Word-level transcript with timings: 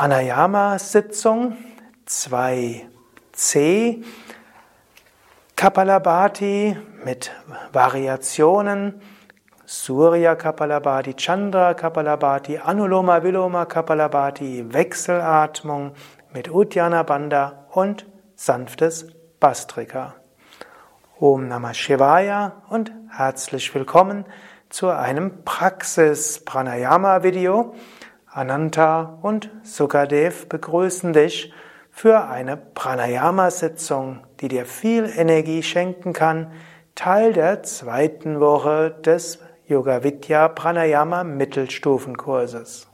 Pranayama-Sitzung 0.00 1.58
2c 2.06 4.02
Kapalabhati 5.54 6.74
mit 7.04 7.30
Variationen 7.70 9.02
Surya 9.66 10.36
Kapalabhati, 10.36 11.12
Chandra 11.18 11.74
Kapalabhati, 11.74 12.58
Anuloma 12.58 13.22
Viloma 13.22 13.66
Kapalabhati, 13.66 14.72
Wechselatmung 14.72 15.92
mit 16.32 16.48
Uddiyana 16.48 17.02
Bandha 17.02 17.66
und 17.72 18.06
sanftes 18.36 19.06
Bastrika. 19.38 20.14
Om 21.18 21.46
Namah 21.46 21.74
Shivaya 21.74 22.62
und 22.70 22.90
herzlich 23.10 23.74
willkommen 23.74 24.24
zu 24.70 24.88
einem 24.88 25.44
Praxis 25.44 26.42
Pranayama 26.42 27.22
Video 27.22 27.74
Ananta 28.32 29.18
und 29.22 29.50
Sukadev 29.64 30.48
begrüßen 30.48 31.12
dich 31.12 31.52
für 31.90 32.28
eine 32.28 32.56
Pranayama-Sitzung, 32.56 34.20
die 34.40 34.46
dir 34.46 34.66
viel 34.66 35.10
Energie 35.16 35.64
schenken 35.64 36.12
kann, 36.12 36.52
Teil 36.94 37.32
der 37.32 37.64
zweiten 37.64 38.38
Woche 38.38 38.92
des 39.04 39.40
Yoga 39.66 40.04
Vidya 40.04 40.46
Pranayama 40.46 41.24
Mittelstufenkurses. 41.24 42.86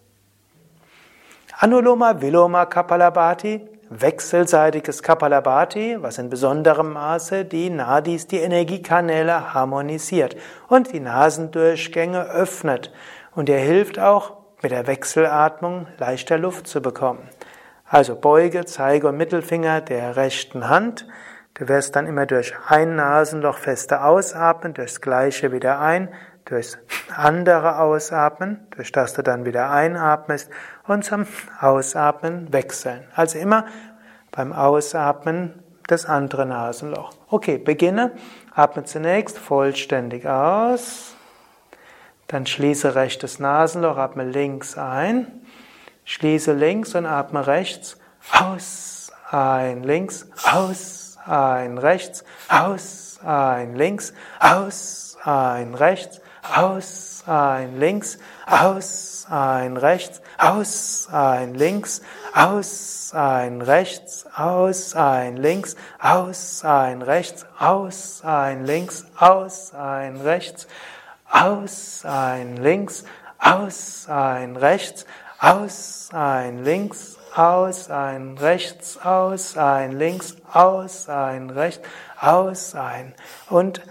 Anuloma 1.59 2.23
Viloma 2.23 2.65
Kapalabhati, 2.65 3.61
wechselseitiges 3.91 5.03
Kapalabhati, 5.03 5.98
was 6.01 6.17
in 6.17 6.31
besonderem 6.31 6.95
Maße 6.95 7.45
die 7.45 7.69
Nadis, 7.69 8.27
die 8.27 8.39
Energiekanäle 8.39 9.53
harmonisiert 9.53 10.34
und 10.69 10.95
die 10.95 11.01
Nasendurchgänge 11.01 12.25
öffnet. 12.25 12.91
Und 13.34 13.51
er 13.51 13.61
hilft 13.61 13.98
auch 13.98 14.36
mit 14.62 14.72
der 14.72 14.86
Wechselatmung 14.86 15.86
leichter 15.98 16.39
Luft 16.39 16.67
zu 16.67 16.81
bekommen. 16.81 17.28
Also 17.89 18.17
Beuge, 18.17 18.64
Zeige 18.64 19.08
und 19.08 19.17
Mittelfinger 19.17 19.81
der 19.81 20.17
rechten 20.17 20.69
Hand. 20.69 21.06
Du 21.55 21.69
wirst 21.69 21.97
dann 21.97 22.06
immer 22.06 22.27
durch 22.27 22.55
ein 22.69 22.97
Nasenloch 22.97 23.58
fester 23.58 24.05
ausatmen, 24.05 24.75
durchs 24.75 25.00
gleiche 25.00 25.53
wieder 25.53 25.81
ein, 25.81 26.08
durchs 26.44 26.78
andere 27.14 27.78
ausatmen, 27.78 28.66
durch 28.75 28.92
das 28.92 29.14
du 29.14 29.22
dann 29.22 29.44
wieder 29.44 29.70
einatmest 29.70 30.50
und 30.86 31.05
zum 31.05 31.27
Ausatmen 31.61 32.53
wechseln. 32.53 33.05
Also 33.14 33.38
immer 33.38 33.66
beim 34.33 34.53
Ausatmen 34.53 35.62
das 35.86 36.06
andere 36.06 36.47
Nasenloch. 36.47 37.12
Okay, 37.28 37.59
beginne. 37.59 38.12
Atme 38.55 38.84
zunächst 38.84 39.38
vollständig 39.38 40.27
aus. 40.27 41.16
Dann 42.28 42.46
schließe 42.46 42.94
rechtes 42.94 43.38
Nasenloch, 43.38 43.98
atme 43.98 44.24
links 44.24 44.77
ein. 44.77 45.27
Schließe 46.05 46.52
links 46.52 46.94
und 46.94 47.06
atme 47.06 47.46
rechts. 47.46 47.98
Aus, 48.32 49.12
ein, 49.30 49.84
links, 49.84 50.28
aus, 50.52 51.19
ein, 51.27 51.78
rechts, 51.78 52.24
aus, 52.48 53.20
ein, 53.24 53.77
links, 53.77 54.12
aus, 54.41 55.16
ein, 55.24 55.74
rechts, 55.74 56.20
aus, 56.42 57.24
ein, 57.27 57.78
links, 57.78 58.19
aus, 58.47 59.27
ein, 59.28 59.77
rechts, 59.77 60.20
aus, 60.38 61.08
ein, 61.12 61.54
links, 61.54 62.02
aus, 62.34 63.12
ein, 63.12 63.62
rechts, 63.62 64.27
aus, 64.36 64.94
ein, 64.94 65.36
links, 65.36 65.77
aus, 66.00 66.64
ein, 66.64 67.02
rechts, 67.02 67.47
aus, 67.56 68.22
ein, 68.24 68.24
links, 68.24 68.24
aus, 68.24 68.24
ein, 68.24 68.24
rechts, 68.24 68.24
aus, 68.24 68.24
ein, 68.24 68.64
links, 68.64 69.06
aus, 69.16 69.74
ein, 69.74 70.20
rechts, 70.20 70.66
aus, 71.30 72.05
ein, 72.05 72.56
links, 72.56 73.05
aus, 73.38 74.08
ein, 74.08 74.56
rechts, 74.56 75.06
aus, 79.03 79.56
ein, 79.56 79.92
links, 79.92 80.36
aus, 80.53 81.09
ein, 81.09 81.50
rechts, 81.50 81.88
aus, 82.20 82.75
ein. 82.75 83.15
Und 83.50 83.82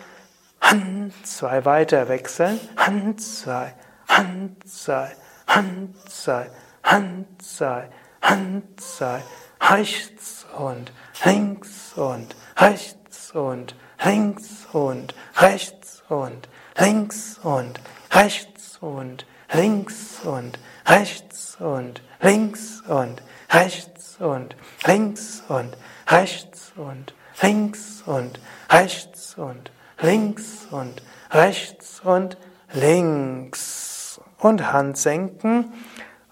Hand, 0.62 1.14
zwei 1.28 1.64
weiter 1.66 2.10
wechseln. 2.10 2.60
Hand, 2.76 3.22
zwei, 3.22 3.74
Hand, 4.08 4.68
zwei, 4.68 5.12
Hand, 5.48 5.96
zwei, 6.10 6.50
Hand, 6.84 7.42
zwei, 7.42 7.90
Hand, 8.22 8.82
zwei, 8.82 9.22
rechts 9.62 10.46
und 10.58 10.92
links 11.24 11.94
und 11.96 12.36
rechts 12.58 13.05
und 13.36 13.76
links 14.04 14.66
und 14.72 15.14
rechts 15.38 16.04
und 16.10 16.48
links 16.78 17.40
und 17.44 17.80
rechts 18.12 18.78
und 18.82 19.26
links 19.54 20.22
und 20.24 20.60
rechts 20.88 21.58
und 21.60 22.02
links 22.22 22.82
und 22.88 23.22
rechts 23.52 24.18
und 24.20 24.56
links 24.86 25.44
und 25.48 25.78
rechts 26.10 26.74
und 26.76 27.14
links 27.42 28.04
und 28.06 28.40
rechts 28.70 29.36
und 29.38 29.72
links 30.02 30.68
und 30.72 31.02
rechts 31.32 32.00
und 32.04 32.38
links 32.74 34.22
und 34.40 34.72
Hand 34.72 34.98
senken 34.98 35.74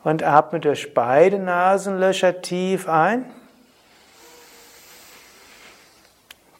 und 0.03 0.24
atme 0.24 0.59
durch 0.59 0.94
beide 0.94 1.40
Nasenlöcher 1.40 2.42
tief 2.42 2.88
ein. 2.88 3.25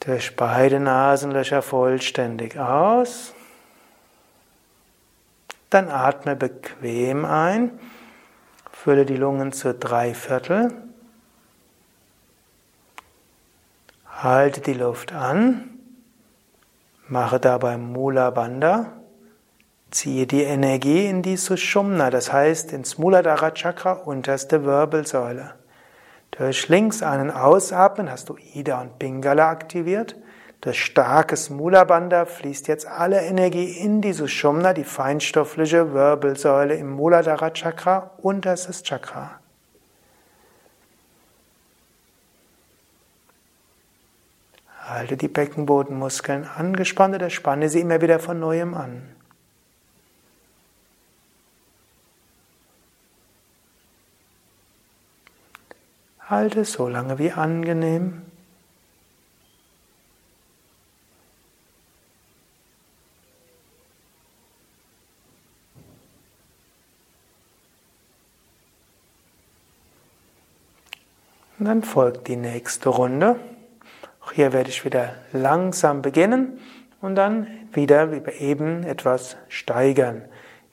Durch 0.06 0.36
beide 0.36 0.82
Nasenlöcher 0.82 1.62
vollständig 1.62 2.60
aus. 2.60 3.34
Dann 5.70 5.90
atme 5.90 6.36
bequem 6.36 7.24
ein, 7.24 7.80
fülle 8.72 9.06
die 9.06 9.16
Lungen 9.16 9.54
zu 9.54 9.74
drei 9.74 10.14
Viertel, 10.14 10.72
halte 14.08 14.62
die 14.62 14.74
Luft 14.74 15.14
an, 15.14 15.80
mache 17.08 17.40
dabei 17.40 17.78
Mula 17.78 18.30
Bandha, 18.30 18.92
ziehe 19.90 20.28
die 20.28 20.44
Energie 20.44 21.08
in 21.08 21.22
die 21.22 21.38
Sushumna, 21.38 22.10
das 22.10 22.32
heißt 22.32 22.74
ins 22.74 22.98
Muladhara 22.98 23.52
Chakra, 23.52 23.94
unterste 23.94 24.66
Wirbelsäule. 24.66 25.56
Durch 26.38 26.68
links 26.68 27.04
einen 27.04 27.30
Ausatmen 27.30 28.10
hast 28.10 28.30
du 28.30 28.38
Ida 28.54 28.82
und 28.82 28.98
Pingala 28.98 29.50
aktiviert. 29.50 30.16
Durch 30.62 30.84
starkes 30.84 31.50
Mula 31.50 31.84
Bandha 31.84 32.26
fließt 32.26 32.68
jetzt 32.68 32.88
alle 32.88 33.22
Energie 33.22 33.78
in 33.78 34.02
die 34.02 34.14
Sushumna, 34.14 34.74
die 34.74 34.86
feinstoffliche 34.86 35.94
Wirbelsäule 35.94 36.76
im 36.76 36.90
Muladhara 36.90 37.52
Chakra, 37.52 38.12
unterstes 38.18 38.82
Chakra. 38.82 39.40
Halte 44.86 45.18
die 45.18 45.28
Beckenbodenmuskeln 45.28 46.48
angespannt 46.58 47.16
oder 47.16 47.30
spanne 47.30 47.70
sie 47.70 47.82
immer 47.82 48.02
wieder 48.02 48.20
von 48.20 48.40
neuem 48.40 48.74
an. 48.74 49.13
Halte 56.30 56.66
so 56.66 56.88
lange 56.88 57.20
wie 57.20 57.32
angenehm. 57.32 58.22
Und 71.64 71.68
dann 71.70 71.84
folgt 71.84 72.28
die 72.28 72.36
nächste 72.36 72.90
Runde. 72.90 73.40
Auch 74.20 74.34
hier 74.34 74.52
werde 74.52 74.70
ich 74.70 74.84
wieder 74.84 75.16
langsam 75.32 76.02
beginnen 76.02 76.60
und 77.00 77.16
dann 77.16 77.48
wieder 77.72 78.12
wie 78.12 78.32
eben 78.32 78.84
etwas 78.84 79.38
steigern. 79.48 80.24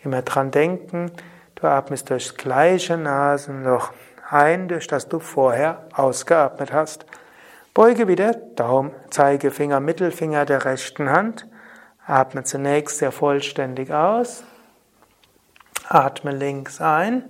Immer 0.03 0.23
dran 0.23 0.51
denken, 0.51 1.13
du 1.55 1.69
atmest 1.69 2.11
durchs 2.11 2.35
gleiche 2.37 2.97
Nasenloch 2.97 3.93
ein, 4.31 4.69
durch 4.69 4.87
das 4.87 5.09
du 5.09 5.19
vorher 5.19 5.87
ausgeatmet 5.95 6.73
hast. 6.73 7.07
Beuge 7.75 8.09
wieder 8.09 8.35
Daumen, 8.35 8.93
Zeigefinger, 9.11 9.81
Mittelfinger 9.81 10.45
der 10.45 10.65
rechten 10.65 11.11
Hand. 11.11 11.47
Atme 12.07 12.45
zunächst 12.45 12.99
sehr 12.99 13.13
vollständig 13.13 13.93
aus. 13.93 14.45
Atme 15.89 16.33
links 16.33 16.81
ein. 16.81 17.25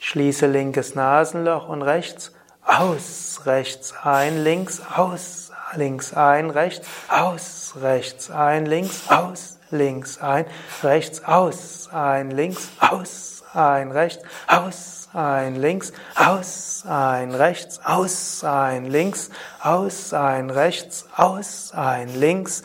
Schließe 0.00 0.46
linkes 0.46 0.94
Nasenloch 0.94 1.68
und 1.68 1.82
rechts 1.82 2.32
aus, 2.62 3.42
rechts 3.46 3.94
ein, 4.02 4.42
links 4.42 4.82
aus, 4.94 5.52
links 5.74 6.12
ein, 6.12 6.50
rechts 6.50 6.86
aus, 7.08 7.74
rechts 7.80 8.30
ein, 8.30 8.66
links 8.66 9.08
aus, 9.08 9.58
links 9.70 10.18
ein, 10.18 10.46
rechts 10.82 11.24
aus, 11.24 11.88
ein, 11.92 12.30
links 12.30 12.68
aus, 12.80 13.44
ein, 13.54 13.90
rechts 13.90 14.22
aus, 14.48 15.05
ein, 15.16 15.56
links 15.56 15.92
aus, 16.14 16.84
ein, 16.86 17.34
rechts 17.34 17.80
aus, 17.84 18.44
ein, 18.44 18.84
links 18.84 19.30
aus, 19.60 20.12
ein, 20.12 20.50
rechts 20.50 21.06
aus, 21.16 21.72
ein, 21.72 22.08
links 22.14 22.62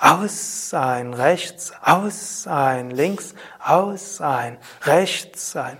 aus, 0.00 0.72
ein, 0.72 1.12
rechts 1.12 1.72
aus, 1.82 2.46
ein, 2.46 2.90
links 2.90 3.34
aus, 3.64 4.20
ein, 4.20 4.58
rechts 4.84 5.56
ein, 5.56 5.78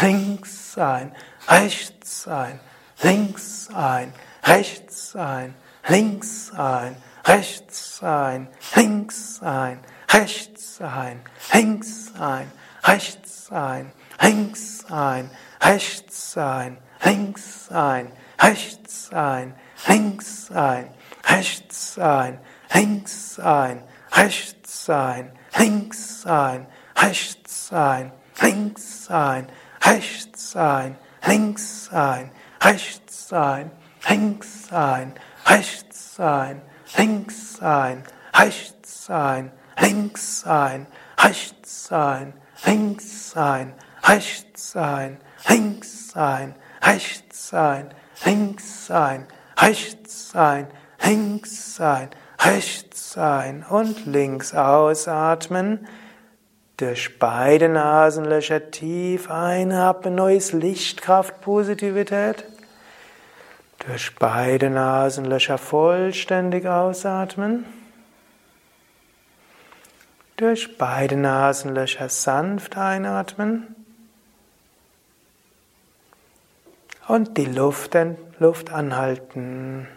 links 0.00 0.78
ein, 0.78 1.12
rechts 1.48 2.26
ein, 2.26 2.60
links 3.02 3.68
ein, 3.74 4.12
rechts 4.46 5.14
ein, 5.14 5.54
links 5.88 6.52
ein, 6.56 6.96
rechts 7.26 8.02
ein, 8.02 8.48
links 8.74 9.40
ein, 9.42 9.80
rechts 10.12 10.80
ein, 10.80 11.20
links 11.52 12.12
ein, 12.18 12.52
rechts 12.84 13.52
ein, 13.52 13.92
links 14.22 14.84
ein, 14.90 15.30
rechts 15.62 16.36
ein, 16.36 16.78
links 17.04 17.70
ein, 17.70 18.12
rechts 18.40 19.12
ein, 19.12 19.54
links 19.86 20.50
ein, 20.50 20.90
rechts 21.28 21.98
ein, 21.98 22.38
links 22.74 23.38
ein, 23.38 23.82
rechts 24.16 24.88
ein, 24.90 25.32
links 25.58 26.26
ein, 26.26 26.66
rechts 27.00 27.72
ein, 27.72 28.12
links 28.40 29.10
ein, 29.10 29.46
rechts 29.84 30.52
ein, 30.54 30.96
links 31.26 31.88
ein, 31.92 32.30
rechts 32.64 33.32
ein, 33.32 33.70
links 34.08 34.72
ein, 34.72 35.12
rechts 35.46 36.20
ein, 36.20 36.62
links 36.96 37.60
ein, 37.60 38.04
rechts 38.34 39.10
ein, 39.10 39.52
links 39.80 40.46
ein, 40.46 40.86
rechts 41.18 41.92
ein, 41.92 42.34
links 42.64 43.36
ein, 43.36 43.74
rechts 44.08 44.74
ein, 44.76 45.18
links 45.48 46.16
ein, 46.16 46.54
rechts 46.82 47.52
ein, 47.52 47.90
links 48.24 48.90
ein, 48.90 49.26
rechts 49.60 50.34
ein, 50.34 50.66
links 51.04 51.80
ein, 51.80 52.10
rechts 52.40 53.18
ein 53.18 53.64
und 53.68 54.06
links 54.06 54.54
ausatmen. 54.54 55.86
Durch 56.78 57.18
beide 57.18 57.68
Nasenlöcher 57.68 58.70
tief 58.70 59.30
einatmen, 59.30 60.14
neues 60.14 60.52
Licht, 60.52 61.02
Kraft, 61.02 61.40
Positivität. 61.40 62.44
Durch 63.86 64.14
beide 64.16 64.70
Nasenlöcher 64.70 65.58
vollständig 65.58 66.66
ausatmen. 66.66 67.64
Durch 70.36 70.78
beide 70.78 71.16
Nasenlöcher 71.16 72.08
sanft 72.08 72.76
einatmen. 72.76 73.74
Und 77.08 77.38
die 77.38 77.46
Luft, 77.46 77.96
Luft 78.38 78.70
anhalten. 78.70 79.88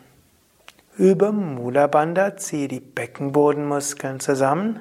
Über 0.96 1.34
Mula 1.34 1.88
Bandha 1.88 2.38
ziehe 2.38 2.69
die 2.69 2.80
Beckenbodenmuskeln 2.80 4.22
zusammen. 4.22 4.80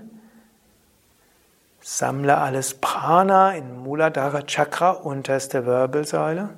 Sammle 1.80 2.38
alles 2.38 2.74
Prana 2.74 3.56
in 3.56 3.82
Muladhara 3.82 4.42
Chakra, 4.42 4.90
unterste 4.90 5.66
Wirbelsäule. 5.66 6.50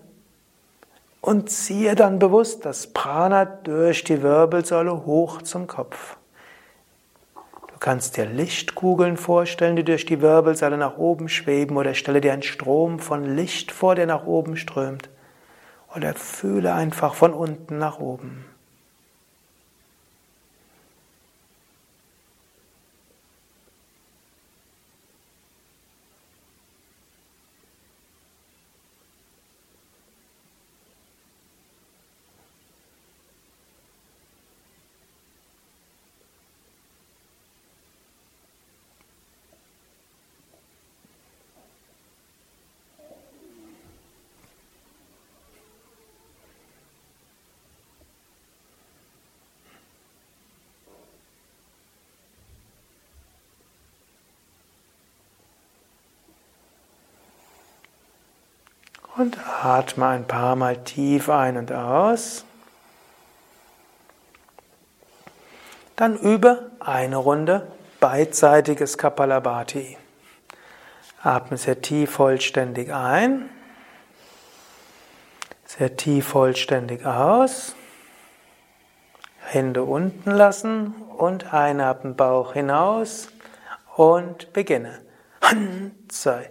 Und 1.22 1.48
ziehe 1.48 1.94
dann 1.94 2.18
bewusst 2.18 2.66
das 2.66 2.88
Prana 2.88 3.46
durch 3.46 4.04
die 4.04 4.22
Wirbelsäule 4.22 5.06
hoch 5.06 5.40
zum 5.40 5.68
Kopf. 5.68 6.18
Du 7.34 7.78
kannst 7.80 8.18
dir 8.18 8.26
Lichtkugeln 8.26 9.16
vorstellen, 9.16 9.76
die 9.76 9.84
durch 9.84 10.04
die 10.04 10.20
Wirbelsäule 10.20 10.76
nach 10.76 10.98
oben 10.98 11.30
schweben, 11.30 11.78
oder 11.78 11.94
stelle 11.94 12.20
dir 12.20 12.34
einen 12.34 12.42
Strom 12.42 12.98
von 12.98 13.36
Licht 13.36 13.72
vor, 13.72 13.94
der 13.94 14.04
nach 14.04 14.26
oben 14.26 14.58
strömt. 14.58 15.08
Oder 15.94 16.14
fühle 16.14 16.74
einfach 16.74 17.14
von 17.14 17.34
unten 17.34 17.78
nach 17.78 17.98
oben. 17.98 18.44
Und 59.16 59.36
atme 59.62 60.06
ein 60.06 60.26
paar 60.26 60.56
Mal 60.56 60.82
tief 60.84 61.28
ein 61.28 61.56
und 61.58 61.70
aus. 61.70 62.44
Dann 65.96 66.18
übe 66.18 66.70
eine 66.80 67.16
Runde 67.16 67.70
beidseitiges 68.00 68.96
Kapalabhati. 68.96 69.98
Atme 71.22 71.58
sehr 71.58 71.82
tief 71.82 72.10
vollständig 72.10 72.92
ein. 72.92 73.50
Sehr 75.66 75.96
tief 75.96 76.28
vollständig 76.28 77.04
aus. 77.06 77.76
Hände 79.38 79.84
unten 79.84 80.30
lassen 80.30 80.94
und 81.16 81.52
einatmen 81.52 82.16
Bauch 82.16 82.54
hinaus 82.54 83.28
und 83.94 84.52
beginne. 84.52 85.02
Hand 85.42 86.10
sei. 86.10 86.50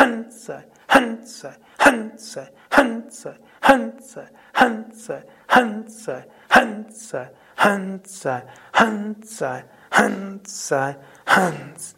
Hansai, 0.00 0.64
Hansai, 0.88 1.54
Hansai, 1.78 2.48
Hansai, 2.70 3.36
Hansai, 3.60 4.28
Hansai, 4.54 5.22
Hansai, 5.50 6.24
Hansai, 6.48 7.30
Hansai, 7.58 8.42
Hansai, 8.72 9.64
Hansai, 9.92 10.96
Hans. 11.26 11.94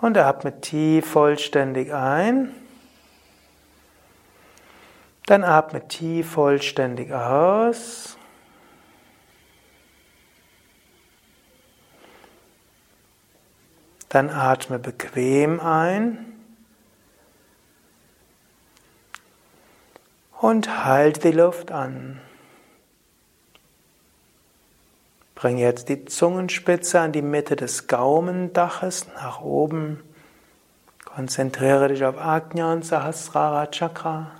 Und 0.00 0.16
atme 0.16 0.60
tief 0.60 1.10
vollständig 1.10 1.92
ein. 1.92 2.54
Dann 5.26 5.42
atme 5.42 5.88
tief 5.88 6.30
vollständig 6.30 7.12
aus. 7.12 8.16
Dann 14.08 14.30
atme 14.30 14.78
bequem 14.78 15.58
ein. 15.58 16.35
Und 20.40 20.84
halte 20.84 21.20
die 21.20 21.36
Luft 21.36 21.72
an. 21.72 22.20
Bring 25.34 25.58
jetzt 25.58 25.88
die 25.88 26.06
Zungenspitze 26.06 27.00
an 27.00 27.12
die 27.12 27.22
Mitte 27.22 27.56
des 27.56 27.88
Gaumendaches 27.88 29.06
nach 29.16 29.40
oben. 29.40 30.02
Konzentriere 31.04 31.88
dich 31.88 32.04
auf 32.04 32.18
Ajna 32.18 32.72
und 32.72 32.84
Sahasrara 32.84 33.66
Chakra. 33.66 34.30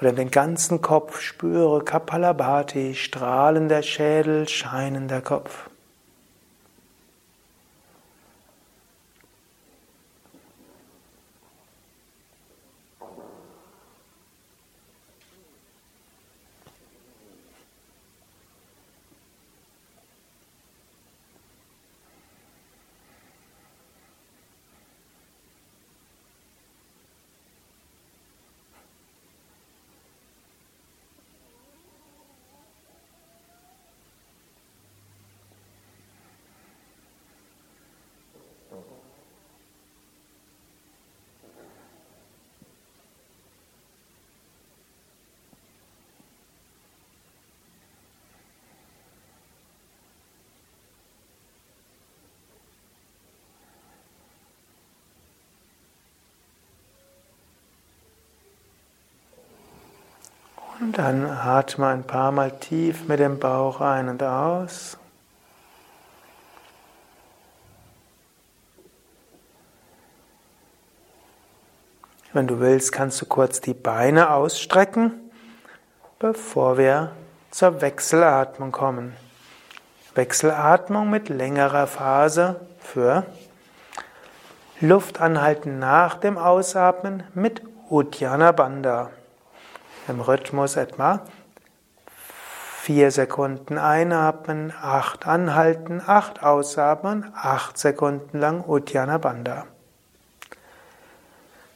Oder 0.00 0.12
den 0.12 0.30
ganzen 0.30 0.82
Kopf 0.82 1.20
spüre 1.20 1.82
Kapalabhati, 1.82 2.94
strahlender 2.94 3.82
Schädel, 3.82 4.48
scheinender 4.48 5.22
Kopf. 5.22 5.70
Und 60.84 60.98
dann 60.98 61.24
atme 61.24 61.86
ein 61.86 62.04
paar 62.04 62.30
Mal 62.30 62.50
tief 62.50 63.08
mit 63.08 63.18
dem 63.18 63.38
Bauch 63.38 63.80
ein 63.80 64.10
und 64.10 64.22
aus. 64.22 64.98
Wenn 72.34 72.46
du 72.46 72.60
willst, 72.60 72.92
kannst 72.92 73.18
du 73.22 73.24
kurz 73.24 73.62
die 73.62 73.72
Beine 73.72 74.28
ausstrecken, 74.28 75.14
bevor 76.18 76.76
wir 76.76 77.12
zur 77.50 77.80
Wechselatmung 77.80 78.70
kommen. 78.70 79.16
Wechselatmung 80.14 81.08
mit 81.08 81.30
längerer 81.30 81.86
Phase 81.86 82.60
für 82.80 83.24
Luft 84.80 85.18
anhalten 85.18 85.78
nach 85.78 86.16
dem 86.16 86.36
Ausatmen 86.36 87.22
mit 87.32 87.62
Uddiyana 87.88 88.52
Bandha. 88.52 89.10
Im 90.06 90.20
Rhythmus 90.20 90.76
etwa 90.76 91.24
vier 92.84 93.10
Sekunden 93.10 93.78
einatmen, 93.78 94.70
acht 94.78 95.26
anhalten, 95.26 96.02
acht 96.06 96.42
ausatmen, 96.42 97.32
acht 97.34 97.78
Sekunden 97.78 98.38
lang 98.38 98.62
Uddiyana 98.62 99.16
Bandha. 99.16 99.64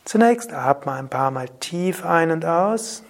Zunächst 0.05 0.53
atme 0.53 0.93
ein 0.93 1.09
paar 1.09 1.31
Mal 1.31 1.49
tief 1.61 2.05
ein 2.05 2.31
und 2.31 2.45
aus. 2.45 3.03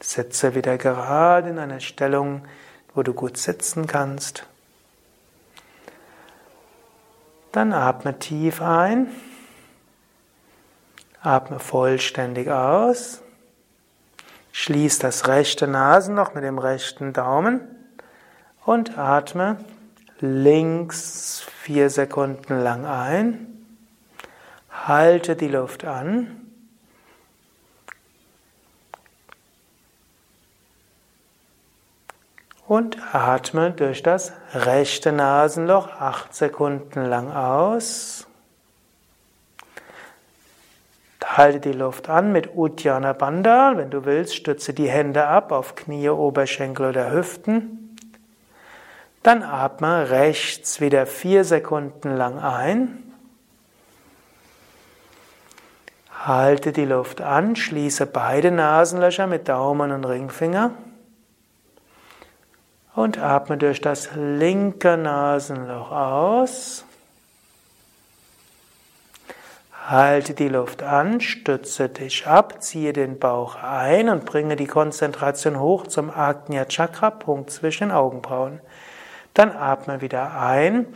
Sitze 0.00 0.56
wieder 0.56 0.76
gerade 0.76 1.50
in 1.50 1.58
einer 1.60 1.78
Stellung, 1.78 2.44
wo 2.94 3.04
du 3.04 3.14
gut 3.14 3.36
sitzen 3.36 3.86
kannst. 3.86 4.46
Dann 7.52 7.72
atme 7.72 8.18
tief 8.18 8.60
ein. 8.60 9.06
Atme 11.22 11.60
vollständig 11.60 12.50
aus. 12.50 13.23
Schließ 14.56 15.00
das 15.00 15.26
rechte 15.26 15.66
Nasenloch 15.66 16.32
mit 16.34 16.44
dem 16.44 16.58
rechten 16.58 17.12
Daumen 17.12 17.60
und 18.64 18.96
atme 18.96 19.56
links 20.20 21.44
vier 21.62 21.90
Sekunden 21.90 22.60
lang 22.62 22.86
ein. 22.86 23.66
Halte 24.70 25.34
die 25.34 25.48
Luft 25.48 25.84
an. 25.84 26.40
Und 32.68 32.96
atme 33.12 33.72
durch 33.72 34.04
das 34.04 34.32
rechte 34.54 35.10
Nasenloch 35.10 35.88
acht 35.88 36.32
Sekunden 36.32 37.04
lang 37.04 37.32
aus. 37.32 38.28
Halte 41.36 41.58
die 41.58 41.72
Luft 41.72 42.08
an 42.08 42.30
mit 42.30 42.54
Uddiyana 42.54 43.12
Bandha. 43.12 43.72
Wenn 43.74 43.90
du 43.90 44.04
willst, 44.04 44.36
stütze 44.36 44.72
die 44.72 44.88
Hände 44.88 45.26
ab 45.26 45.50
auf 45.50 45.74
Knie, 45.74 46.08
Oberschenkel 46.08 46.90
oder 46.90 47.10
Hüften. 47.10 47.96
Dann 49.24 49.42
atme 49.42 50.10
rechts 50.10 50.80
wieder 50.80 51.06
vier 51.06 51.42
Sekunden 51.42 52.14
lang 52.16 52.38
ein. 52.38 53.12
Halte 56.24 56.70
die 56.70 56.84
Luft 56.84 57.20
an, 57.20 57.56
schließe 57.56 58.06
beide 58.06 58.52
Nasenlöcher 58.52 59.26
mit 59.26 59.48
Daumen 59.48 59.90
und 59.90 60.04
Ringfinger 60.04 60.70
und 62.94 63.18
atme 63.18 63.58
durch 63.58 63.80
das 63.80 64.10
linke 64.14 64.96
Nasenloch 64.96 65.90
aus. 65.90 66.84
Halte 69.86 70.32
die 70.32 70.48
Luft 70.48 70.82
an, 70.82 71.20
stütze 71.20 71.88
dich 71.88 72.26
ab, 72.26 72.62
ziehe 72.62 72.92
den 72.92 73.18
Bauch 73.18 73.56
ein 73.56 74.08
und 74.08 74.24
bringe 74.24 74.56
die 74.56 74.66
Konzentration 74.66 75.60
hoch 75.60 75.86
zum 75.86 76.10
Agnya 76.10 76.64
Chakra, 76.64 77.10
Punkt 77.10 77.50
zwischen 77.50 77.90
Augenbrauen. 77.90 78.60
Dann 79.34 79.52
atme 79.52 80.00
wieder 80.00 80.40
ein 80.40 80.86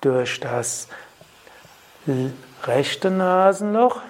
durch 0.00 0.40
das 0.40 0.88
rechte 2.64 3.10
Nasenloch 3.10 4.02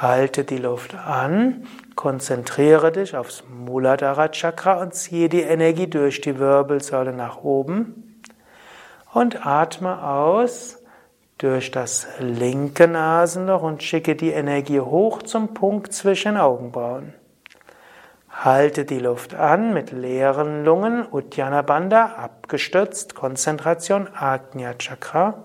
Halte 0.00 0.44
die 0.44 0.56
Luft 0.56 0.94
an, 0.94 1.66
konzentriere 1.94 2.90
dich 2.90 3.14
aufs 3.16 3.44
Muladhara 3.50 4.28
Chakra 4.28 4.80
und 4.80 4.94
ziehe 4.94 5.28
die 5.28 5.42
Energie 5.42 5.88
durch 5.88 6.22
die 6.22 6.38
Wirbelsäule 6.38 7.12
nach 7.12 7.42
oben 7.42 8.22
und 9.12 9.44
atme 9.44 10.02
aus 10.02 10.79
durch 11.40 11.70
das 11.70 12.06
linke 12.18 12.86
Nasenloch 12.86 13.62
und 13.62 13.82
schicke 13.82 14.14
die 14.14 14.30
Energie 14.30 14.80
hoch 14.80 15.22
zum 15.22 15.54
Punkt 15.54 15.94
zwischen 15.94 16.36
Augenbrauen. 16.36 17.14
Halte 18.30 18.84
die 18.84 18.98
Luft 18.98 19.34
an 19.34 19.72
mit 19.72 19.90
leeren 19.90 20.64
Lungen, 20.66 21.06
Uddiyana 21.10 21.62
Bandha, 21.62 22.14
abgestützt, 22.16 23.14
Konzentration, 23.14 24.06
Agnya 24.14 24.74
Chakra. 24.74 25.44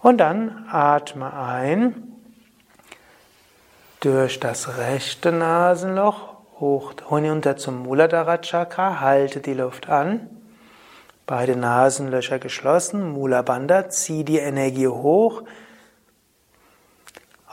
Und 0.00 0.18
dann 0.18 0.66
atme 0.70 1.34
ein 1.34 2.04
durch 3.98 4.38
das 4.38 4.78
rechte 4.78 5.32
Nasenloch 5.32 6.36
hoch 6.60 6.94
hinunter 7.08 7.56
zum 7.56 7.82
Muladhara 7.82 8.38
Chakra, 8.38 9.00
halte 9.00 9.40
die 9.40 9.54
Luft 9.54 9.88
an. 9.88 10.39
Beide 11.30 11.54
Nasenlöcher 11.54 12.40
geschlossen, 12.40 13.12
Mula 13.12 13.42
Bandha, 13.42 13.88
zieh 13.88 14.24
die 14.24 14.38
Energie 14.38 14.88
hoch 14.88 15.44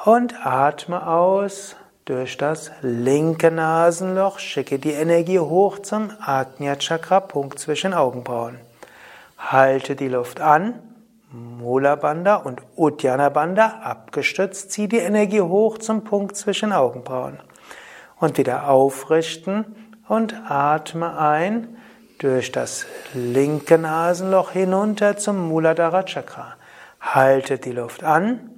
und 0.03 0.34
atme 0.43 1.05
aus 1.05 1.75
durch 2.05 2.38
das 2.38 2.72
linke 2.81 3.51
Nasenloch, 3.51 4.39
schicke 4.39 4.79
die 4.79 4.93
Energie 4.93 5.38
hoch 5.38 5.77
zum 5.77 6.10
Agnya 6.19 6.77
Chakra, 6.77 7.19
Punkt 7.19 7.60
zwischen 7.60 7.93
Augenbrauen. 7.93 8.57
Halte 9.38 9.96
die 9.96 10.07
Luft 10.07 10.41
an 10.41 10.81
Mula 11.31 11.98
Bandha 11.98 12.38
und 12.38 12.63
Uddiyana 12.75 13.29
Bandha 13.29 13.81
abgestützt, 13.84 14.72
zieh 14.72 14.88
die 14.88 14.98
Energie 14.98 15.41
hoch 15.41 15.77
zum 15.77 16.03
Punkt 16.03 16.36
zwischen 16.36 16.72
Augenbrauen. 16.74 17.39
Und 18.15 18.39
wieder 18.39 18.69
aufrichten 18.69 19.75
und 20.07 20.34
atme 20.50 21.15
ein 21.19 21.77
durch 22.17 22.51
das 22.51 22.86
linke 23.13 23.77
Nasenloch 23.77 24.51
hinunter 24.51 25.17
zum 25.17 25.47
Muladhara 25.47 26.03
Chakra. 26.03 26.55
Halte 27.00 27.59
die 27.59 27.71
Luft 27.71 28.03
an. 28.03 28.50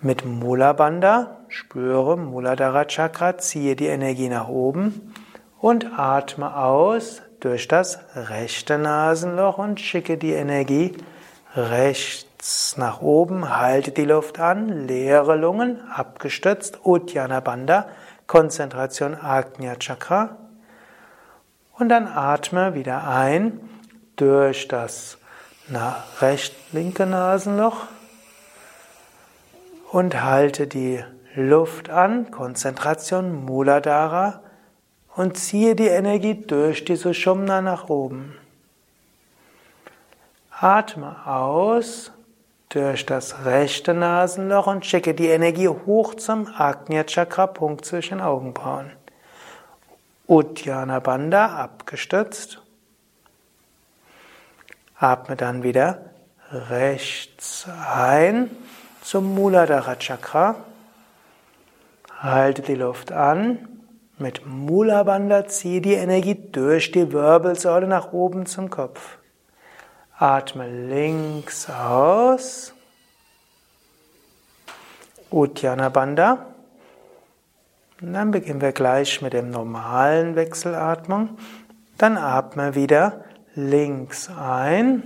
Mit 0.00 0.24
Mula 0.24 0.72
Bandha 0.72 1.38
spüre 1.48 2.16
Muladhara 2.16 2.84
Chakra, 2.86 3.38
ziehe 3.38 3.76
die 3.76 3.88
Energie 3.88 4.28
nach 4.28 4.48
oben 4.48 5.12
und 5.58 5.98
atme 5.98 6.56
aus 6.56 7.22
durch 7.40 7.68
das 7.68 7.98
rechte 8.14 8.78
Nasenloch 8.78 9.58
und 9.58 9.80
schicke 9.80 10.16
die 10.16 10.32
Energie 10.32 10.96
rechts 11.54 12.76
nach 12.76 13.02
oben, 13.02 13.58
halte 13.58 13.90
die 13.90 14.04
Luft 14.04 14.38
an, 14.38 14.86
leere 14.86 15.36
Lungen, 15.36 15.80
abgestützt, 15.90 16.80
Uddiyana 16.84 17.40
Bandha, 17.40 17.88
Konzentration 18.26 19.14
Agnya 19.14 19.76
Chakra. 19.76 20.36
Und 21.80 21.88
dann 21.88 22.08
atme 22.08 22.74
wieder 22.74 23.08
ein 23.08 23.58
durch 24.16 24.68
das 24.68 25.16
recht 26.20 26.54
linke 26.72 27.06
Nasenloch 27.06 27.86
und 29.90 30.22
halte 30.22 30.66
die 30.66 31.02
Luft 31.34 31.88
an, 31.88 32.30
Konzentration 32.30 33.46
Muladhara 33.46 34.42
und 35.16 35.38
ziehe 35.38 35.74
die 35.74 35.86
Energie 35.86 36.34
durch 36.34 36.84
die 36.84 36.96
Sushumna 36.96 37.62
nach 37.62 37.88
oben. 37.88 38.36
Atme 40.50 41.16
aus 41.26 42.12
durch 42.68 43.06
das 43.06 43.46
rechte 43.46 43.94
Nasenloch 43.94 44.66
und 44.66 44.84
schicke 44.84 45.14
die 45.14 45.28
Energie 45.28 45.68
hoch 45.68 46.14
zum 46.14 46.46
Agnya 46.46 47.04
Chakra 47.04 47.46
Punkt 47.46 47.86
zwischen 47.86 48.20
Augenbrauen. 48.20 48.99
Uddiyana 50.30 51.00
Bandha 51.00 51.56
abgestützt. 51.56 52.62
Atme 54.96 55.34
dann 55.34 55.64
wieder 55.64 56.02
rechts 56.52 57.66
ein 57.92 58.48
zum 59.02 59.34
Muladhara 59.34 59.96
Chakra. 59.96 60.54
Halte 62.20 62.62
die 62.62 62.76
Luft 62.76 63.10
an 63.10 63.58
mit 64.18 64.46
Mula 64.46 65.02
Bandha 65.02 65.48
ziehe 65.48 65.80
die 65.80 65.94
Energie 65.94 66.36
durch 66.36 66.92
die 66.92 67.10
Wirbelsäule 67.10 67.88
nach 67.88 68.12
oben 68.12 68.46
zum 68.46 68.70
Kopf. 68.70 69.18
Atme 70.16 70.68
links 70.68 71.68
aus. 71.68 72.72
Uddiyana 75.30 75.88
Bandha. 75.88 76.49
Und 78.00 78.14
dann 78.14 78.30
beginnen 78.30 78.62
wir 78.62 78.72
gleich 78.72 79.20
mit 79.20 79.34
dem 79.34 79.50
normalen 79.50 80.34
Wechselatmung. 80.34 81.36
Dann 81.98 82.16
atme 82.16 82.74
wieder 82.74 83.24
links 83.54 84.30
ein, 84.30 85.02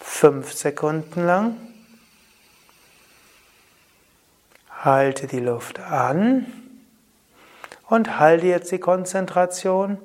fünf 0.00 0.52
Sekunden 0.52 1.24
lang. 1.24 1.56
Halte 4.82 5.28
die 5.28 5.40
Luft 5.40 5.78
an 5.78 6.46
und 7.88 8.18
halte 8.18 8.46
jetzt 8.46 8.72
die 8.72 8.80
Konzentration 8.80 9.98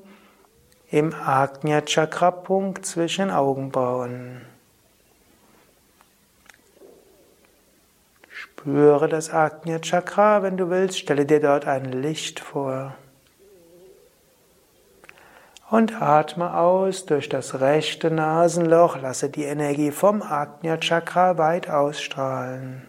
im 0.90 1.14
Agnya 1.14 1.82
Chakra 1.82 2.30
Punkt 2.30 2.86
zwischen 2.86 3.32
Augenbrauen. 3.32 4.42
Spüre 8.64 9.10
das 9.10 9.30
Agnya 9.30 9.80
Chakra, 9.80 10.42
wenn 10.42 10.56
du 10.56 10.70
willst, 10.70 10.98
stelle 10.98 11.26
dir 11.26 11.42
dort 11.42 11.68
ein 11.68 11.92
Licht 11.92 12.40
vor. 12.40 12.96
Und 15.70 16.02
atme 16.02 16.56
aus 16.56 17.06
durch 17.06 17.28
das 17.28 17.60
rechte 17.60 18.10
Nasenloch, 18.10 19.02
lasse 19.02 19.30
die 19.30 19.44
Energie 19.44 19.92
vom 19.92 20.22
Agnya 20.22 20.78
Chakra 20.78 21.38
weit 21.38 21.70
ausstrahlen. 21.70 22.88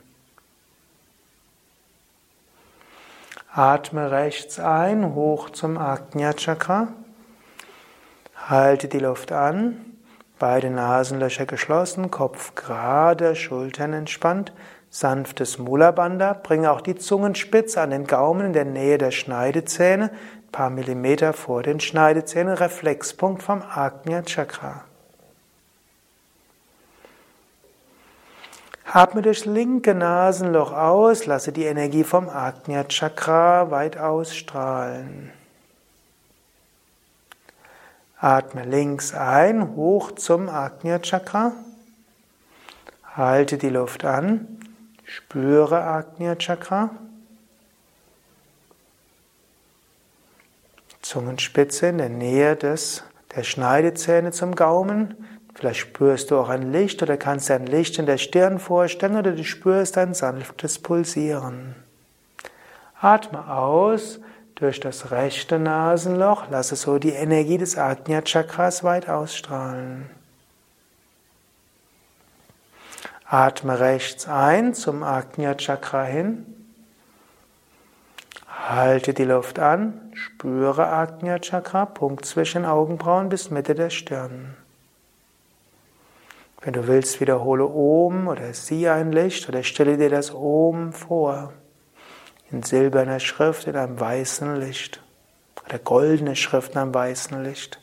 Atme 3.53 4.13
rechts 4.13 4.61
ein, 4.61 5.17
hoch 5.17 5.51
zum 5.51 5.77
Agnya 5.77 6.35
Chakra. 6.35 6.93
Halte 8.49 8.87
die 8.87 9.01
Luft 9.01 9.33
an, 9.33 9.81
beide 10.39 10.71
Nasenlöcher 10.71 11.47
geschlossen, 11.47 12.13
Kopf 12.13 12.55
gerade, 12.55 13.35
Schultern 13.35 13.93
entspannt, 13.93 14.53
sanftes 14.95 15.59
Mula 15.59 15.91
Bandha. 15.91 16.35
Bringe 16.35 16.71
auch 16.71 16.81
die 16.81 16.95
Zungenspitze 16.95 17.81
an 17.81 17.91
den 17.91 18.07
Gaumen 18.07 18.47
in 18.47 18.53
der 18.53 18.65
Nähe 18.65 18.97
der 18.97 19.11
Schneidezähne, 19.11 20.11
ein 20.11 20.53
paar 20.53 20.71
Millimeter 20.71 21.33
vor 21.33 21.65
den 21.65 21.81
Schneidezähnen, 21.81 22.55
Reflexpunkt 22.55 23.43
vom 23.43 23.61
Agnya 23.63 24.23
Chakra. 24.23 24.85
Atme 28.85 29.23
durchs 29.23 29.47
linke 29.47 29.95
Nasenloch 29.95 30.73
aus, 30.73 31.27
lasse 31.27 31.51
die 31.51 31.65
Energie 31.65 32.05
vom 32.05 32.29
Agnya 32.29 32.85
Chakra 32.85 33.73
weit 33.73 33.99
ausstrahlen. 33.99 35.33
Atme 38.21 38.65
links 38.65 39.13
ein, 39.13 39.75
hoch 39.75 40.13
zum 40.13 40.49
Agnya 40.49 41.01
Chakra. 41.01 41.51
Halte 43.17 43.59
die 43.59 43.71
Luft 43.71 44.05
an, 44.05 44.61
spüre 45.05 45.83
Agnya 45.83 46.37
Chakra. 46.37 46.91
Zungenspitze 51.03 51.89
in 51.89 51.99
der 51.99 52.09
Nähe 52.09 52.57
des, 52.57 53.05
der 53.37 53.43
Schneidezähne 53.43 54.33
zum 54.33 54.55
Gaumen. 54.55 55.15
Vielleicht 55.55 55.81
spürst 55.81 56.31
du 56.31 56.39
auch 56.39 56.49
ein 56.49 56.73
Licht 56.73 57.03
oder 57.03 57.17
kannst 57.17 57.49
dir 57.49 57.55
ein 57.55 57.67
Licht 57.67 57.99
in 57.99 58.07
der 58.07 58.19
Stirn 58.19 58.59
vorstellen 58.59 59.17
oder 59.17 59.33
du 59.33 59.45
spürst 59.45 59.99
ein 59.99 60.15
sanftes 60.15 60.79
Pulsieren. 60.79 61.77
Atme 63.01 63.49
aus 63.49 64.21
durch 64.55 64.81
das 64.81 65.11
rechte 65.11 65.59
Nasenloch, 65.59 66.51
lasse 66.51 66.75
so 66.77 66.99
die 66.99 67.11
Energie 67.11 67.59
des 67.59 67.77
Ajna 67.77 68.23
Chakras 68.23 68.83
weit 68.83 69.09
ausstrahlen. 69.09 70.09
Atme 73.35 73.81
rechts 73.81 74.29
ein 74.29 74.75
zum 74.75 75.03
Ajna 75.03 75.57
Chakra 75.57 76.05
hin. 76.05 76.47
Halte 78.47 79.13
die 79.13 79.25
Luft 79.25 79.59
an, 79.59 80.13
spüre 80.15 80.87
Ajna 80.87 81.41
Chakra, 81.41 81.85
Punkt 81.85 82.27
zwischen 82.27 82.65
Augenbrauen 82.65 83.29
bis 83.29 83.51
Mitte 83.51 83.75
der 83.75 83.91
Stirn. 83.91 84.55
Wenn 86.61 86.75
du 86.75 86.87
willst, 86.87 87.21
wiederhole 87.21 87.67
Om 87.67 88.29
oder 88.29 88.55
sieh 88.55 88.89
ein 88.89 89.11
Licht 89.11 89.49
oder 89.49 89.65
stelle 89.65 89.97
dir 89.97 90.11
das 90.11 90.33
Om 90.33 90.93
vor. 90.93 91.53
In 92.53 92.63
silberner 92.63 93.19
Schrift 93.19 93.67
in 93.67 93.75
einem 93.75 93.99
weißen 93.99 94.61
Licht. 94.61 95.03
Oder 95.67 95.81
goldene 95.81 96.37
Schrift 96.37 96.75
in 96.75 96.79
einem 96.79 96.95
weißen 96.95 97.43
Licht. 97.43 97.81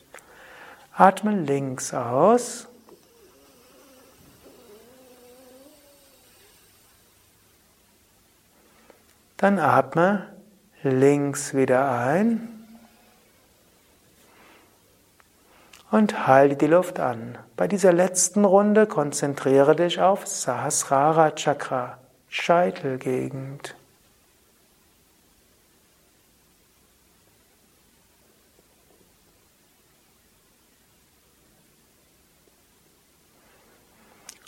Atme 0.96 1.32
links 1.36 1.92
aus. 1.92 2.71
Dann 9.42 9.58
atme 9.58 10.28
links 10.84 11.52
wieder 11.52 11.90
ein. 11.90 12.48
und 15.90 16.26
halte 16.28 16.54
die 16.56 16.68
Luft 16.68 17.00
an. 17.00 17.36
Bei 17.56 17.68
dieser 17.68 17.92
letzten 17.92 18.44
Runde 18.44 18.86
konzentriere 18.86 19.74
dich 19.76 20.00
auf 20.00 20.26
Sahasrara 20.28 21.32
Chakra, 21.32 21.98
Scheitelgegend. 22.28 23.74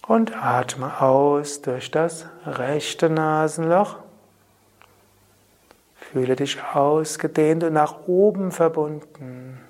Und 0.07 0.37
atme 0.37 1.02
aus 1.02 1.62
durch 1.62 1.90
das 1.90 2.26
rechte 2.46 3.11
Nasenloch. 3.11 4.03
Fühle 6.12 6.36
dich 6.36 6.62
ausgedehnt 6.62 7.64
und 7.64 7.72
nach 7.72 8.06
oben 8.06 8.52
verbunden. 8.52 9.60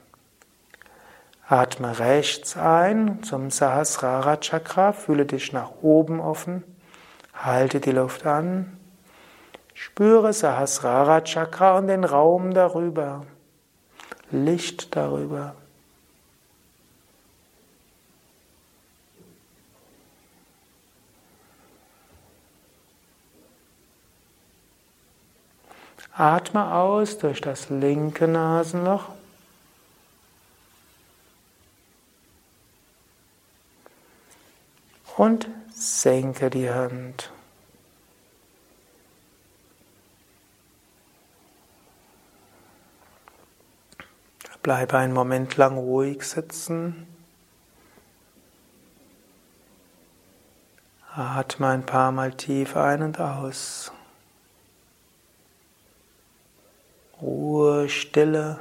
Atme 1.46 1.98
rechts 1.98 2.56
ein 2.56 3.22
zum 3.22 3.50
Sahasrara 3.50 4.38
Chakra, 4.38 4.92
fühle 4.92 5.26
dich 5.26 5.52
nach 5.52 5.72
oben 5.82 6.20
offen, 6.20 6.64
halte 7.34 7.80
die 7.80 7.92
Luft 7.92 8.26
an, 8.26 8.78
spüre 9.74 10.32
Sahasrara 10.32 11.20
Chakra 11.20 11.76
und 11.78 11.88
den 11.88 12.04
Raum 12.04 12.54
darüber, 12.54 13.22
Licht 14.30 14.96
darüber. 14.96 15.54
Atme 26.16 26.72
aus 26.72 27.18
durch 27.18 27.40
das 27.40 27.70
linke 27.70 28.28
Nasenloch. 28.28 29.08
und 35.16 35.48
senke 35.72 36.50
die 36.50 36.70
Hand. 36.70 37.30
Bleibe 44.62 44.96
einen 44.96 45.12
Moment 45.12 45.58
lang 45.58 45.76
ruhig 45.76 46.22
sitzen. 46.22 47.06
Atme 51.14 51.68
ein 51.68 51.86
paar 51.86 52.12
Mal 52.12 52.32
tief 52.32 52.74
ein 52.74 53.02
und 53.02 53.20
aus. 53.20 53.92
Ruhe, 57.54 57.88
Stille, 57.88 58.58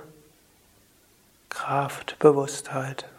Kraft, 1.50 2.20
Bewusstheit. 2.20 3.10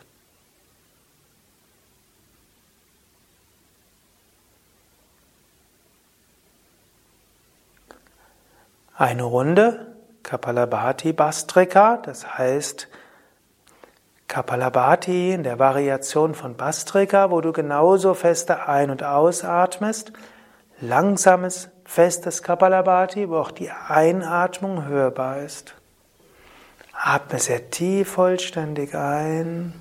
Eine 8.96 9.24
Runde 9.24 9.96
Kapalabhati 10.22 11.12
Bastrika, 11.12 11.96
das 11.96 12.38
heißt 12.38 12.86
Kapalabhati 14.28 15.32
in 15.32 15.42
der 15.42 15.58
Variation 15.58 16.36
von 16.36 16.56
Bastrika, 16.56 17.32
wo 17.32 17.40
du 17.40 17.52
genauso 17.52 18.14
feste 18.14 18.68
Ein- 18.68 18.90
und 18.90 19.02
Ausatmest, 19.02 20.12
langsames, 20.80 21.68
festes 21.84 22.42
Kapalabhati, 22.42 23.28
wo 23.28 23.38
auch 23.38 23.50
die 23.50 23.70
Einatmung 23.70 24.86
hörbar 24.86 25.40
ist. 25.40 25.74
Atme 26.92 27.38
sehr 27.38 27.70
tief 27.70 28.12
vollständig 28.12 28.94
ein, 28.94 29.74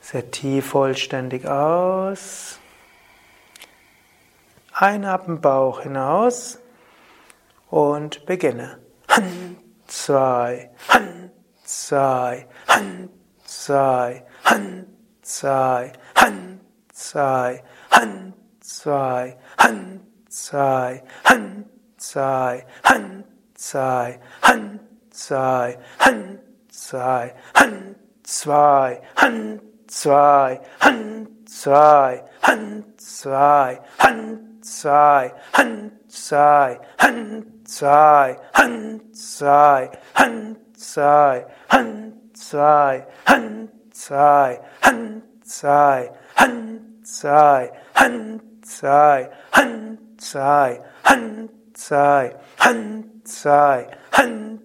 sehr 0.00 0.30
tief 0.30 0.66
vollständig 0.66 1.46
aus. 1.46 2.58
Einatmen 4.72 5.40
Bauch 5.40 5.80
hinaus 5.80 6.58
und 7.70 8.26
beginne. 8.26 8.78
Han, 9.08 9.56
zwei, 9.86 10.70
Han, 10.88 11.30
zwei, 11.64 12.46
Han, 12.68 13.08
zwei, 13.44 14.24
Han, 14.44 14.86
zwei, 15.22 15.92
Han, 16.14 16.60
zwei, 16.92 17.62
Han, 17.90 18.34
zwei, 18.60 19.36
Han, 19.58 19.95
zwei, 20.36 21.02
Han, 21.24 21.64
zwei, 21.96 22.64
Han, 22.82 23.24
zwei, 23.54 24.20
Han, 24.42 24.80
zwei, 25.10 25.78
Han, 25.98 26.38
zwei, 26.70 27.34
Han, 27.54 27.96
zwei, 28.26 29.00
Han, 29.16 29.60
zwei, 29.86 30.60
Han, 30.80 31.26
zwei, 31.46 32.22
Hand, 32.42 33.00
zwei, 33.06 33.80
Hand, 33.98 34.62
zwei, 34.62 35.32
Hand, 35.52 36.06
zwei, 36.06 36.78
Hand, 36.98 37.56
zwei, 37.56 38.38
Hand, 38.54 39.16
zwei, 39.16 39.90
Hand, 40.14 40.76
zwei, 40.76 41.46
Hand, 41.68 42.36
zwei, 42.36 43.06
Hand, 43.24 43.72
zwei, 43.94 44.60
Hand, 44.82 45.22
zwei, 45.42 46.10
Hand, 46.36 47.06
zwei, 47.06 47.72
Hand, 47.94 48.66
zwei, 48.66 49.30
Hand, 49.52 49.85
zwei, 50.20 50.82
Hand, 51.04 51.50
zwei, 51.74 52.36
Hand, 52.58 53.28
zwei, 53.28 53.88
Hand. 54.12 54.60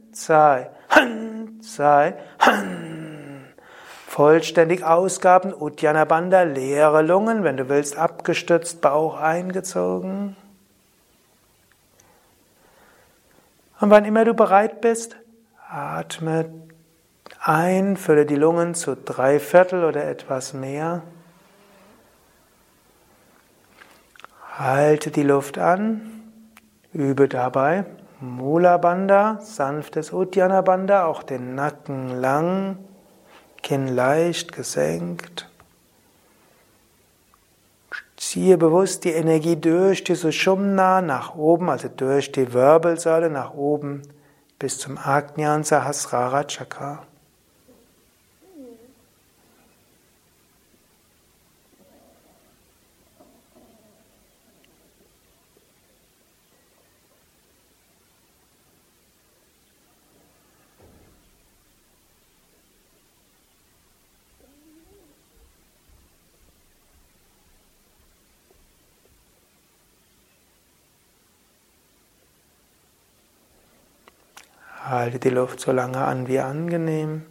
Vollständig 4.08 4.84
Ausgaben, 4.84 5.54
Uddiyana 5.54 6.04
Bandha, 6.04 6.42
leere 6.42 7.02
Lungen, 7.02 7.46
wenn 7.46 7.56
du 7.56 7.70
willst, 7.70 7.98
abgestützt, 7.98 8.82
Bauch 8.82 9.18
eingezogen. 9.18 10.36
Und 13.80 13.90
wann 13.90 14.04
immer 14.06 14.26
du 14.26 14.34
bereit 14.34 14.82
bist, 14.82 15.16
atme 15.70 16.52
ein, 17.40 17.96
fülle 17.98 18.26
die 18.26 18.36
Lungen 18.36 18.76
zu 18.76 18.96
drei 18.96 19.40
Viertel 19.40 19.86
oder 19.86 20.06
etwas 20.06 20.54
mehr. 20.54 21.04
Halte 24.64 25.10
die 25.10 25.24
Luft 25.24 25.58
an, 25.58 26.22
übe 26.94 27.28
dabei 27.28 27.84
Mula 28.20 28.78
Bandha, 28.78 29.40
sanftes 29.42 30.14
Uddiyana 30.14 30.62
Bandha, 30.62 31.06
auch 31.06 31.24
den 31.24 31.56
Nacken 31.56 32.22
lang, 32.22 32.78
Kinn 33.64 33.88
leicht 33.88 34.52
gesenkt. 34.52 35.50
Ziehe 38.18 38.60
bewusst 38.60 39.04
die 39.04 39.14
Energie 39.14 39.56
durch 39.56 40.04
die 40.04 40.14
Sushumna 40.14 41.02
nach 41.02 41.34
oben, 41.34 41.68
also 41.68 41.88
durch 41.88 42.32
die 42.32 42.54
Wirbelsäule 42.54 43.32
nach 43.32 43.56
oben 43.56 44.04
bis 44.60 44.78
zum 44.78 45.00
Ajna 45.00 45.64
Sahasrara 45.64 46.44
Chakra. 46.44 47.02
Halte 74.92 75.20
die 75.20 75.30
Luft 75.30 75.62
so 75.62 75.72
lange 75.72 76.00
an 76.00 76.28
wie 76.28 76.40
angenehm. 76.40 77.26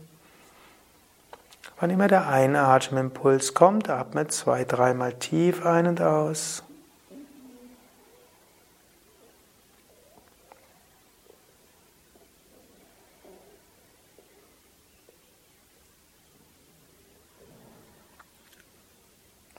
Wann 1.78 1.90
immer 1.90 2.08
der 2.08 2.26
Einatmimpuls 2.26 3.52
kommt, 3.52 3.90
atme 3.90 4.28
zwei, 4.28 4.64
dreimal 4.64 5.12
tief 5.12 5.66
ein 5.66 5.86
und 5.86 6.00
aus. 6.00 6.62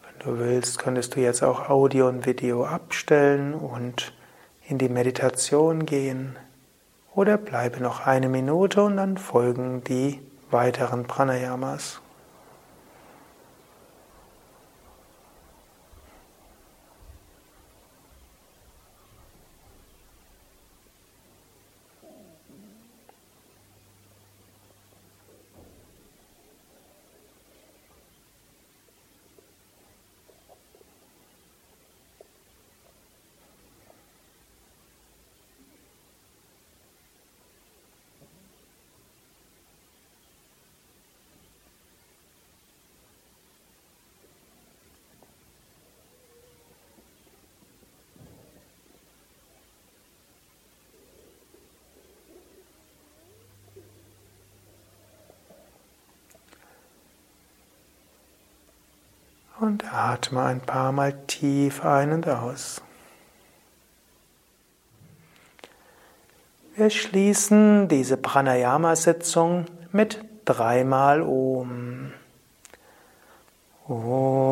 Wenn 0.01 0.25
du 0.25 0.39
willst, 0.39 0.79
könntest 0.79 1.15
du 1.15 1.19
jetzt 1.19 1.43
auch 1.43 1.69
Audio 1.69 2.07
und 2.07 2.25
Video 2.25 2.65
abstellen 2.65 3.53
und 3.53 4.11
in 4.67 4.79
die 4.79 4.89
Meditation 4.89 5.85
gehen. 5.85 6.35
Oder 7.13 7.37
bleibe 7.37 7.83
noch 7.83 8.05
eine 8.07 8.29
Minute 8.29 8.83
und 8.83 8.97
dann 8.97 9.17
folgen 9.17 9.83
die 9.83 10.21
weiteren 10.49 11.03
Pranayamas. 11.03 12.00
Und 59.61 59.93
atme 59.93 60.43
ein 60.43 60.59
paar 60.59 60.91
Mal 60.91 61.13
tief 61.27 61.85
ein 61.85 62.11
und 62.11 62.27
aus. 62.27 62.81
Wir 66.75 66.89
schließen 66.89 67.87
diese 67.87 68.17
Pranayama-Sitzung 68.17 69.65
mit 69.91 70.23
dreimal 70.45 71.21
Om. 71.21 72.11
Om. 73.87 74.50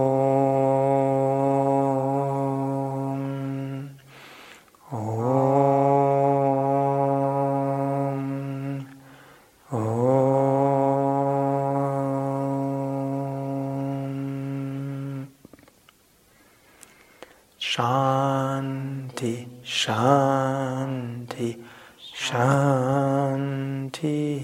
Shanti. 22.49 24.41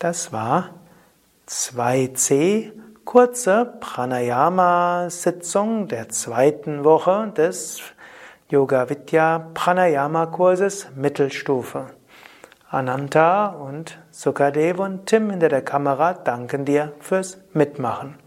Das 0.00 0.32
war 0.32 0.70
2c, 1.48 2.72
kurze 3.04 3.72
Pranayama-Sitzung 3.80 5.86
der 5.86 6.08
zweiten 6.08 6.82
Woche 6.84 7.32
des 7.36 7.80
Yoga 8.48 8.90
Vidya 8.90 9.50
Pranayama 9.54 10.26
Kurses 10.26 10.88
Mittelstufe. 10.96 11.86
Ananta 12.68 13.46
und 13.46 14.00
Sukadev 14.10 14.80
und 14.80 15.06
Tim 15.06 15.30
hinter 15.30 15.48
der 15.48 15.62
Kamera 15.62 16.14
danken 16.14 16.64
dir 16.64 16.92
fürs 16.98 17.38
Mitmachen. 17.52 18.19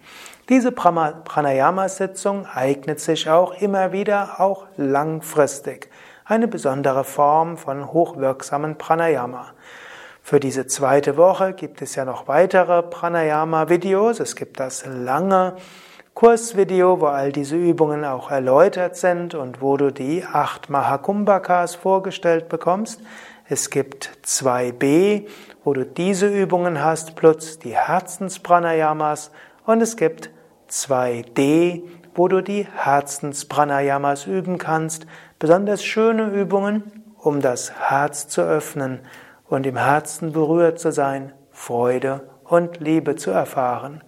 Diese 0.49 0.73
Pranayama-Sitzung 0.73 2.45
eignet 2.45 2.99
sich 2.99 3.29
auch 3.29 3.53
immer 3.61 3.93
wieder, 3.93 4.41
auch 4.41 4.65
langfristig. 4.75 5.89
Eine 6.25 6.49
besondere 6.49 7.05
Form 7.05 7.55
von 7.55 7.93
hochwirksamen 7.93 8.77
Pranayama. 8.77 9.53
Für 10.21 10.41
diese 10.41 10.67
zweite 10.67 11.15
Woche 11.15 11.53
gibt 11.53 11.81
es 11.81 11.95
ja 11.95 12.03
noch 12.03 12.27
weitere 12.27 12.83
Pranayama-Videos. 12.83 14.19
Es 14.19 14.35
gibt 14.35 14.59
das 14.59 14.85
lange 14.85 15.55
Kursvideo, 16.13 16.99
wo 16.99 17.05
all 17.05 17.31
diese 17.31 17.55
Übungen 17.55 18.03
auch 18.03 18.29
erläutert 18.29 18.97
sind 18.97 19.35
und 19.35 19.61
wo 19.61 19.77
du 19.77 19.91
die 19.93 20.25
acht 20.25 20.69
Mahakumbhakas 20.69 21.75
vorgestellt 21.75 22.49
bekommst. 22.49 22.99
Es 23.47 23.69
gibt 23.69 24.11
2b, 24.25 25.25
wo 25.63 25.73
du 25.73 25.85
diese 25.85 26.27
Übungen 26.27 26.83
hast, 26.83 27.15
plus 27.15 27.59
die 27.59 27.77
Herzenspranayamas 27.77 29.31
und 29.65 29.81
es 29.81 29.95
gibt 29.95 30.29
2D, 30.73 31.83
wo 32.15 32.27
du 32.27 32.41
die 32.41 32.65
Herzenspranayamas 32.65 34.25
üben 34.25 34.57
kannst, 34.57 35.05
besonders 35.37 35.83
schöne 35.83 36.31
Übungen, 36.31 37.03
um 37.19 37.41
das 37.41 37.71
Herz 37.89 38.27
zu 38.27 38.41
öffnen 38.41 39.01
und 39.47 39.67
im 39.67 39.77
Herzen 39.77 40.31
berührt 40.31 40.79
zu 40.79 40.91
sein, 40.91 41.31
Freude 41.51 42.27
und 42.43 42.79
Liebe 42.79 43.15
zu 43.15 43.29
erfahren. 43.29 44.03